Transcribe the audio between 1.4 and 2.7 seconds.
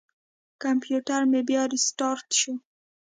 بیا ریستارټ شو.